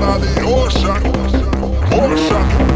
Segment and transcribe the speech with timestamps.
[0.00, 1.02] na di ocean,
[1.92, 2.67] ocean.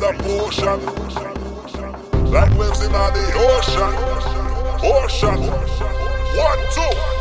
[0.00, 0.18] Like
[2.58, 3.92] waves in the ocean.
[4.82, 5.40] Ocean.
[6.38, 7.19] One, two.